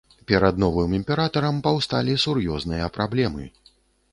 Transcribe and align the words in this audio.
Перад 0.29 0.55
новым 0.63 0.95
імператарам 0.99 1.59
паўсталі 1.67 2.17
сур'ёзныя 2.25 2.89
праблемы. 2.97 3.43